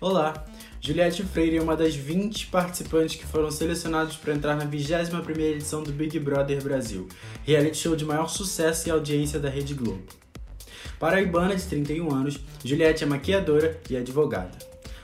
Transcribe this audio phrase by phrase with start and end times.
[0.00, 0.46] Olá!
[0.80, 5.82] Juliette Freire é uma das 20 participantes que foram selecionados para entrar na 21ª edição
[5.82, 7.08] do Big Brother Brasil,
[7.44, 10.04] reality show de maior sucesso e audiência da Rede Globo.
[11.00, 14.56] Paraibana de 31 anos, Juliette é maquiadora e advogada.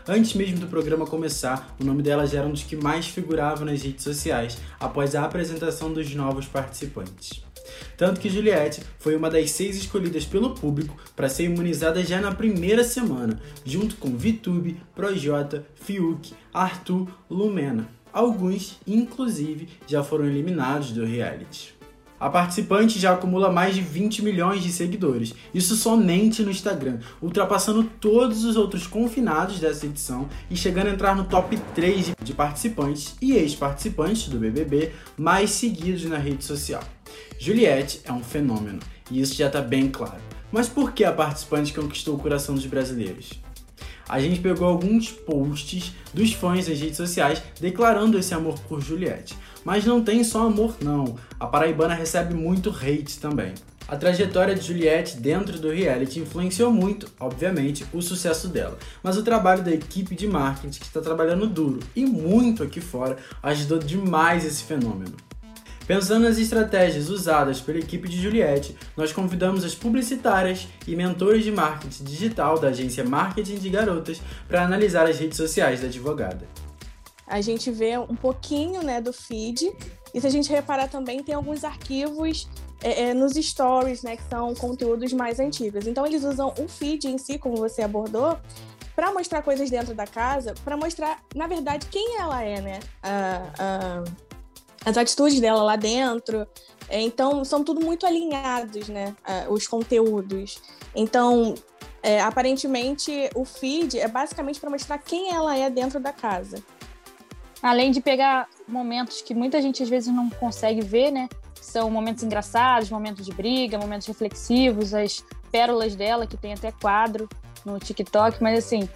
[0.07, 3.65] Antes mesmo do programa começar, o nome dela já era um dos que mais figurava
[3.65, 7.43] nas redes sociais após a apresentação dos novos participantes.
[7.97, 12.35] Tanto que Juliette foi uma das seis escolhidas pelo público para ser imunizada já na
[12.35, 17.89] primeira semana, junto com Vitube, Projota, Fiuk, Arthur, Lumena.
[18.13, 21.75] Alguns, inclusive, já foram eliminados do reality.
[22.25, 27.85] A participante já acumula mais de 20 milhões de seguidores, isso somente no Instagram, ultrapassando
[28.01, 33.17] todos os outros confinados dessa edição e chegando a entrar no top 3 de participantes
[33.21, 36.83] e ex-participantes do BBB mais seguidos na rede social.
[37.39, 40.21] Juliette é um fenômeno, e isso já está bem claro.
[40.51, 43.41] Mas por que a participante conquistou o coração dos brasileiros?
[44.09, 49.37] A gente pegou alguns posts dos fãs das redes sociais declarando esse amor por Juliette.
[49.65, 53.55] Mas não tem só amor não, a paraibana recebe muito hate também.
[53.87, 59.23] A trajetória de Juliette dentro do reality influenciou muito, obviamente, o sucesso dela, mas o
[59.23, 64.45] trabalho da equipe de marketing que está trabalhando duro e muito aqui fora ajudou demais
[64.45, 65.15] esse fenômeno.
[65.87, 71.53] Pensando nas estratégias usadas pela equipe de Juliette, nós convidamos as publicitárias e mentores de
[71.53, 76.49] marketing digital da agência Marketing de Garotas para analisar as redes sociais da advogada.
[77.27, 79.71] A gente vê um pouquinho né, do feed,
[80.15, 82.49] e se a gente reparar também, tem alguns arquivos
[82.83, 85.87] é, é, nos stories, né, que são conteúdos mais antigos.
[85.87, 88.39] Então, eles usam o feed em si, como você abordou,
[88.95, 92.81] para mostrar coisas dentro da casa, para mostrar, na verdade, quem ela é, né?
[94.85, 96.47] As atitudes dela lá dentro.
[96.89, 99.15] É, então, são tudo muito alinhados, né?
[99.49, 100.59] Os conteúdos.
[100.95, 101.55] Então,
[102.03, 106.63] é, aparentemente, o feed é basicamente para mostrar quem ela é dentro da casa.
[107.63, 111.29] Além de pegar momentos que muita gente às vezes não consegue ver, né?
[111.63, 117.27] São momentos engraçados, momentos de briga, momentos reflexivos, as pérolas dela, que tem até quadro
[117.65, 118.87] no TikTok, mas assim,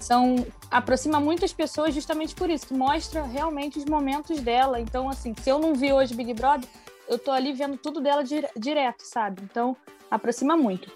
[0.00, 4.80] são aproxima muitas pessoas justamente por isso, que mostra realmente os momentos dela.
[4.80, 6.68] Então, assim, se eu não vi hoje Big Brother,
[7.08, 9.42] eu tô ali vendo tudo dela dire direto, sabe?
[9.42, 9.76] Então,
[10.10, 10.90] aproxima muito.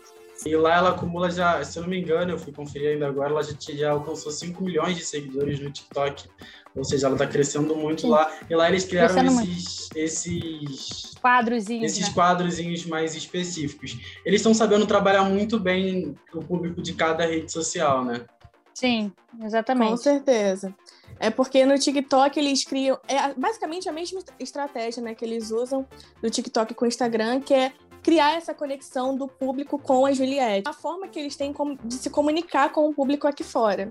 [0.45, 3.31] E lá ela acumula já, se eu não me engano, eu fui conferir ainda agora,
[3.31, 6.29] ela já, já alcançou 5 milhões de seguidores no TikTok.
[6.77, 8.09] Ou seja, ela está crescendo muito Sim.
[8.09, 8.31] lá.
[8.51, 12.15] E lá eles criaram esses, esses quadrozinhos, esses né?
[12.15, 13.97] quadrozinhos mais específicos.
[14.25, 18.27] Eles estão sabendo trabalhar muito bem o público de cada rede social, né?
[18.75, 19.13] Sim,
[19.43, 19.91] exatamente.
[19.91, 20.75] Com certeza.
[21.21, 22.99] É porque no TikTok eles criam.
[23.07, 25.87] É basicamente a mesma estratégia né, que eles usam
[26.23, 30.69] no TikTok com o Instagram, que é criar essa conexão do público com a Juliette.
[30.69, 33.89] A forma que eles têm de se comunicar com o público aqui fora.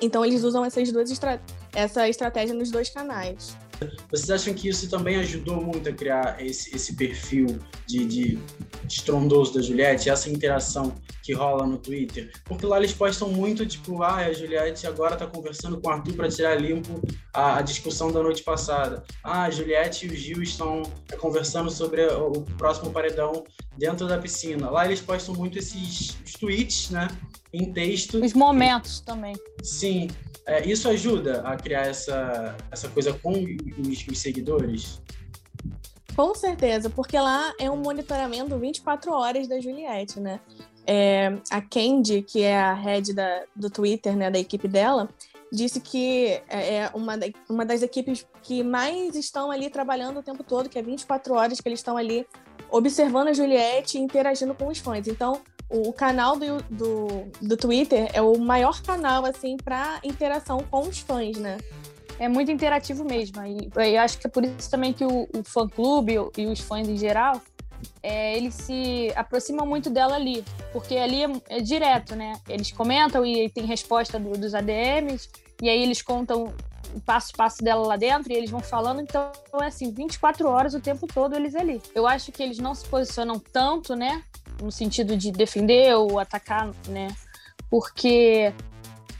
[0.00, 1.42] Então eles usam essas duas estra
[1.74, 3.56] essa estratégia nos dois canais.
[4.10, 8.38] Vocês acham que isso também ajudou muito a criar esse, esse perfil de, de,
[8.88, 10.94] estrondoso da Juliette, essa interação
[11.26, 12.30] que rola no Twitter?
[12.44, 16.14] Porque lá eles postam muito, tipo, ah, a Juliette agora tá conversando com o Arthur
[16.14, 17.02] para tirar limpo
[17.34, 19.02] a, a, discussão da noite passada.
[19.24, 20.84] Ah, a Juliette e o Gil estão
[21.18, 23.42] conversando sobre o próximo paredão
[23.76, 24.70] dentro da piscina.
[24.70, 27.08] Lá eles postam muito esses tweets, né?
[27.52, 28.24] Em texto.
[28.24, 29.34] Os momentos também.
[29.64, 30.08] Sim.
[30.46, 35.02] É, isso ajuda a criar essa, essa coisa com os, os seguidores?
[36.14, 40.40] Com certeza, porque lá é um monitoramento 24 horas da Juliette, né?
[40.86, 45.08] É, a Candy, que é a head da, do Twitter, né, da equipe dela,
[45.52, 47.14] disse que é, é uma,
[47.48, 51.60] uma das equipes que mais estão ali trabalhando o tempo todo, que é 24 horas
[51.60, 52.26] que eles estão ali
[52.70, 55.06] observando a Juliette e interagindo com os fãs.
[55.06, 57.08] Então, o canal do, do,
[57.40, 61.58] do Twitter é o maior canal, assim, para interação com os fãs, né?
[62.18, 63.44] É muito interativo mesmo.
[63.44, 66.88] E eu acho que é por isso também que o, o fã-clube e os fãs
[66.88, 67.42] em geral,
[68.02, 72.34] é, eles se aproximam muito dela ali, porque ali é, é direto, né?
[72.48, 75.28] Eles comentam e tem resposta do, dos ADMs,
[75.62, 76.52] e aí eles contam
[76.94, 79.30] o passo a passo dela lá dentro e eles vão falando, então
[79.60, 81.80] é assim, 24 horas o tempo todo eles ali.
[81.94, 84.22] Eu acho que eles não se posicionam tanto, né,
[84.62, 87.08] no sentido de defender ou atacar, né?
[87.68, 88.52] Porque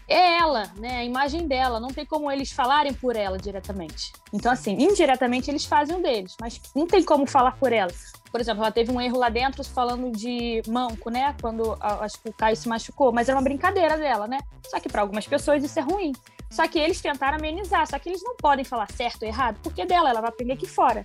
[0.08, 0.98] é ela, né?
[0.98, 4.12] A imagem dela, não tem como eles falarem por ela diretamente.
[4.32, 7.92] Então, assim, indiretamente eles fazem um deles, mas não tem como falar por ela.
[8.30, 11.34] Por exemplo, ela teve um erro lá dentro falando de manco, né?
[11.40, 14.38] Quando acho que o Caio se machucou, mas era uma brincadeira dela, né?
[14.68, 16.12] Só que para algumas pessoas isso é ruim.
[16.50, 19.82] Só que eles tentaram amenizar, só que eles não podem falar certo ou errado, porque
[19.82, 21.04] é dela, ela vai aprender aqui fora.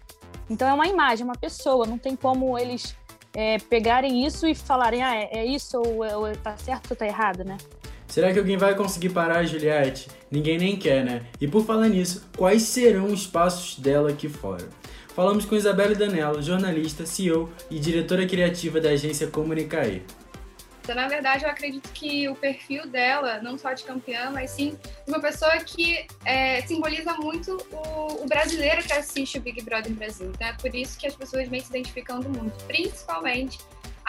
[0.50, 2.96] Então é uma imagem, uma pessoa, não tem como eles
[3.34, 6.96] é, pegarem isso e falarem, ah, é, é isso, ou, é, ou tá certo ou
[6.96, 7.58] tá errado, né?
[8.12, 10.10] Será que alguém vai conseguir parar a Juliette?
[10.30, 11.22] Ninguém nem quer, né?
[11.40, 14.68] E por falar nisso, quais serão os passos dela aqui fora?
[15.16, 20.04] Falamos com Isabela Danello, jornalista, CEO e diretora criativa da agência Comunicae.
[20.82, 24.78] Então, na verdade, eu acredito que o perfil dela, não só de campeã, mas sim
[25.06, 29.94] de uma pessoa que é, simboliza muito o, o, brasileiro que assiste o Big Brother
[29.94, 30.30] Brasil.
[30.36, 33.60] Então, é por isso que as pessoas vêm se identificando muito, principalmente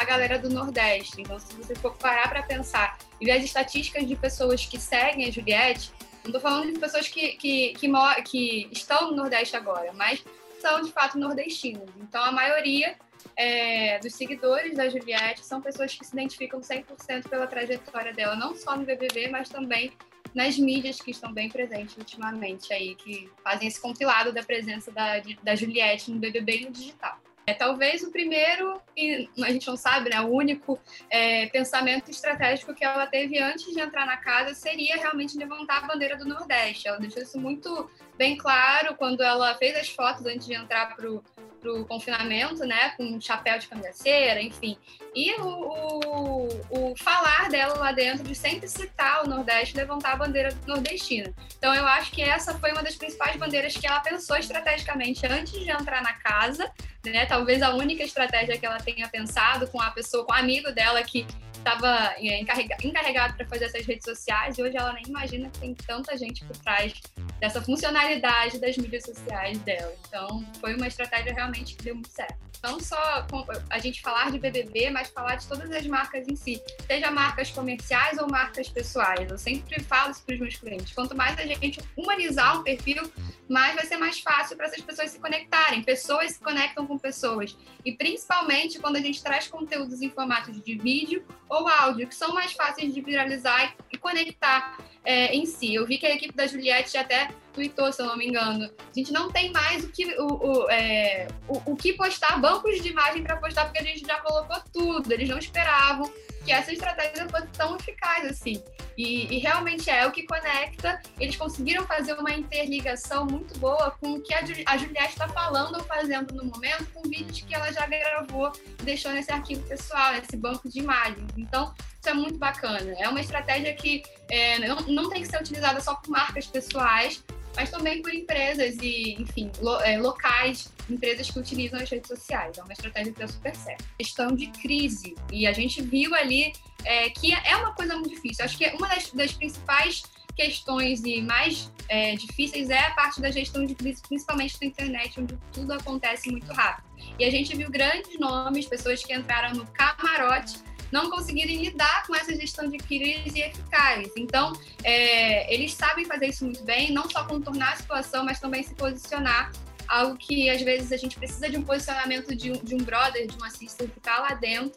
[0.03, 1.21] a galera do Nordeste.
[1.21, 5.27] Então, se você for parar para pensar e ver as estatísticas de pessoas que seguem
[5.27, 5.93] a Juliette,
[6.25, 7.89] não estou falando de pessoas que, que, que,
[8.25, 10.25] que, estão no Nordeste agora, mas
[10.61, 11.89] são de fato nordestinos.
[12.01, 12.97] Então, a maioria
[13.37, 18.55] é, dos seguidores da Juliette são pessoas que se identificam 100% pela trajetória dela, não
[18.55, 19.93] só no BBB, mas também
[20.35, 25.23] nas mídias que estão bem presentes ultimamente aí, que fazem esse compilado da presença da,
[25.43, 27.22] da Juliette no BBB e no digital.
[27.47, 30.79] É talvez o primeiro, e a gente não sabe, né, o único
[31.11, 35.87] é, pensamento estratégico que ela teve antes de entrar na casa seria realmente levantar a
[35.87, 36.87] bandeira do Nordeste.
[36.87, 41.11] Ela deixou isso muito bem claro quando ela fez as fotos antes de entrar para
[41.11, 44.77] o confinamento, né, com chapéu de cangaceira, enfim.
[45.15, 50.17] E o, o, o, falar dela lá dentro de sempre citar o Nordeste, levantar a
[50.17, 51.33] bandeira nordestina.
[51.59, 55.53] Então eu acho que essa foi uma das principais bandeiras que ela pensou estrategicamente antes
[55.53, 56.71] de entrar na casa,
[57.11, 57.27] né?
[57.27, 61.03] Talvez a única estratégia que ela tenha pensado com a pessoa, com o amigo dela
[61.03, 61.27] que
[61.63, 62.41] estava é,
[62.83, 66.45] encarregado para fazer essas redes sociais e hoje ela nem imagina que tem tanta gente
[66.45, 66.93] por trás
[67.41, 69.93] dessa funcionalidade das mídias sociais dela.
[70.07, 72.37] Então, foi uma estratégia realmente que deu muito certo.
[72.63, 73.27] Não só
[73.69, 77.51] a gente falar de BBB, mas falar de todas as marcas em si, seja marcas
[77.51, 79.29] comerciais ou marcas pessoais.
[79.29, 80.93] Eu sempre falo isso para os meus clientes.
[80.93, 83.13] Quanto mais a gente humanizar um perfil,
[83.49, 85.83] mais vai ser mais fácil para essas pessoas se conectarem.
[85.83, 87.57] Pessoas se conectam com pessoas.
[87.85, 92.33] E principalmente quando a gente traz conteúdos em formatos de vídeo ou áudio, que são
[92.35, 95.75] mais fáceis de viralizar e conectar é, em si.
[95.75, 98.65] Eu vi que a equipe da Juliette até tweetou, se eu não me engano.
[98.65, 102.81] A gente não tem mais o que, o, o, é, o, o que postar, bancos
[102.81, 105.13] de imagem para postar, porque a gente já colocou tudo.
[105.13, 106.11] Eles não esperavam
[106.45, 108.63] que essa estratégia fosse tão eficaz assim.
[108.97, 111.01] E, e, realmente é o que conecta.
[111.19, 115.77] Eles conseguiram fazer uma interligação muito boa com o que a, a Juliette está falando
[115.77, 118.53] ou fazendo no momento, com vídeos que ela já gravou
[118.83, 121.31] deixou nesse arquivo pessoal, nesse banco de imagens.
[121.37, 121.73] Então,
[122.03, 122.95] isso é muito bacana.
[122.99, 127.23] É uma estratégia que é, não, não tem que ser utilizada só por marcas pessoais,
[127.55, 132.59] mas também por empresas e, enfim, lo, é, locais, empresas que utilizam as redes sociais.
[132.59, 133.85] É uma estratégia que deu super certo.
[133.97, 135.15] Questão de crise.
[135.31, 136.53] E a gente viu ali
[136.85, 138.45] é, que é uma coisa muito difícil.
[138.45, 140.03] Acho que uma das, das principais
[140.35, 145.21] questões e mais é, difíceis é a parte da gestão de crise, principalmente na internet,
[145.21, 146.91] onde tudo acontece muito rápido.
[147.19, 150.55] E a gente viu grandes nomes, pessoas que entraram no camarote
[150.93, 154.11] não conseguirem lidar com essa gestão de crise eficaz.
[154.17, 154.53] Então,
[154.85, 158.75] é, eles sabem fazer isso muito bem, não só contornar a situação, mas também se
[158.75, 159.51] posicionar
[159.89, 163.27] algo que às vezes a gente precisa de um posicionamento de um, de um brother,
[163.27, 164.73] de um assistente que está lá dentro,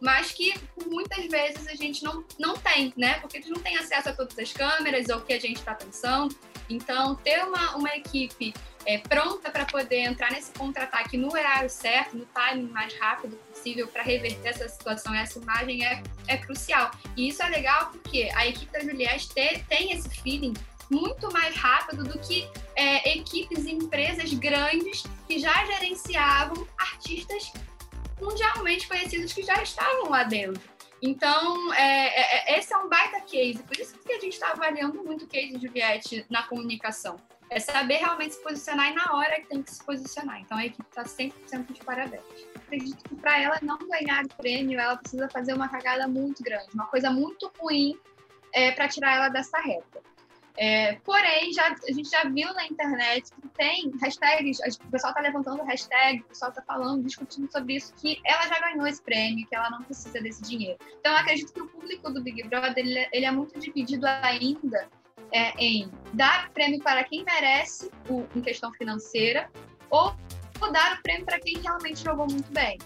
[0.00, 0.54] mas que
[0.86, 3.18] muitas vezes a gente não, não tem, né?
[3.20, 5.74] Porque eles não têm acesso a todas as câmeras ou o que a gente está
[5.74, 6.36] pensando.
[6.68, 8.54] Então, ter uma, uma equipe
[8.84, 13.88] é, pronta para poder entrar nesse contra-ataque no horário certo, no timing mais rápido possível
[13.88, 16.90] para reverter essa situação, essa imagem é, é crucial.
[17.16, 19.28] E isso é legal porque a equipe da Juliette
[19.68, 20.54] tem, esse feeling
[20.90, 27.52] muito mais rápido do que é, equipes e empresas grandes que já gerenciavam artistas
[28.20, 30.62] mundialmente conhecidos que já estavam lá dentro.
[31.00, 34.50] Então, é, é, é esse é um baita case, por isso que a gente está
[34.50, 37.16] avaliando muito o case de Juliette na comunicação.
[37.50, 40.38] É saber realmente se posicionar e na hora que tem que se posicionar.
[40.40, 42.22] Então, a equipe está 100% de parabéns.
[42.54, 46.66] Acredito que para ela não ganhar o prêmio, ela precisa fazer uma cagada muito grande,
[46.74, 47.98] uma coisa muito ruim
[48.52, 50.02] é, para tirar ela dessa reta.
[50.60, 55.22] É, porém, já, a gente já viu na internet que tem hashtags, o pessoal está
[55.22, 59.46] levantando hashtag, o pessoal está falando, discutindo sobre isso, que ela já ganhou esse prêmio,
[59.46, 60.76] que ela não precisa desse dinheiro.
[60.98, 64.88] Então, eu acredito que o público do Big Brother ele, ele é muito dividido ainda
[65.32, 69.48] é, em dar prêmio para quem merece o, em questão financeira
[69.90, 70.12] ou,
[70.60, 72.78] ou dar o prêmio para quem realmente jogou muito bem.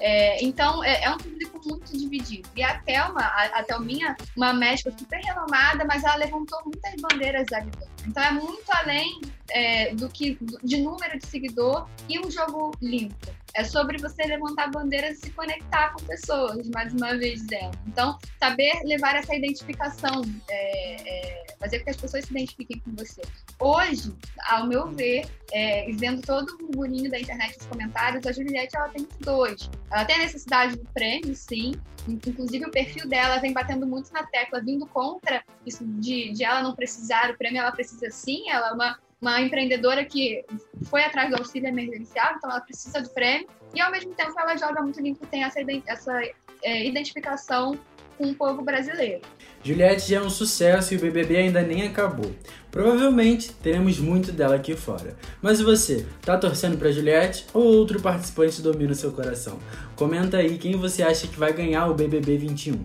[0.00, 2.48] É, então, é, é, um público muito dividido.
[2.56, 7.46] E a Thelma, a, a Thelminha, uma médica super renomada, mas ela levantou muitas bandeiras
[7.52, 7.70] ali
[8.06, 9.20] Então, é muito além
[9.50, 13.41] é, do que de número de seguidor e um jogo limpo.
[13.54, 17.78] É sobre você levantar bandeiras e se conectar com pessoas, mais uma vez dizendo.
[17.86, 22.94] Então, saber levar essa identificação, é, é, fazer com que as pessoas se identifiquem com
[22.96, 23.20] você.
[23.60, 24.12] Hoje,
[24.48, 28.88] ao meu ver, é, vendo todo o burburinho da internet nos comentários, a Juliette ela
[28.88, 29.68] tem dois.
[29.90, 31.74] Ela tem a necessidade do prêmio, sim.
[32.08, 36.62] Inclusive, o perfil dela vem batendo muito na tecla, vindo contra isso de, de ela
[36.62, 38.48] não precisar o prêmio, ela precisa sim.
[38.48, 40.44] Ela é uma uma empreendedora que
[40.82, 44.56] foi atrás do auxílio emergencial, então ela precisa do prêmio, e ao mesmo tempo ela
[44.56, 46.20] joga muito limpo, tem essa, essa
[46.62, 47.78] é, identificação
[48.18, 49.22] com o povo brasileiro.
[49.64, 52.32] Juliette já é um sucesso e o BBB ainda nem acabou.
[52.70, 55.16] Provavelmente teremos muito dela aqui fora.
[55.40, 59.58] Mas e você, tá torcendo para Juliette ou outro participante domina o seu coração?
[59.94, 62.84] Comenta aí quem você acha que vai ganhar o BBB 21.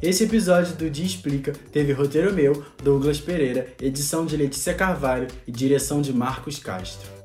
[0.00, 5.50] Esse episódio do Dia Explica teve roteiro meu, Douglas Pereira, edição de Letícia Carvalho e
[5.50, 7.17] direção de Marcos Castro.